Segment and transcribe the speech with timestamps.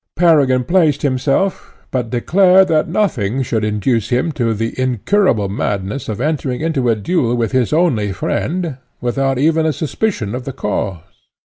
[0.15, 6.19] Peregrine placed himself, but declared that nothing should induce him to the incurable madness of
[6.19, 11.03] entering into a duel with his only friend, without even a suspicion of the cause.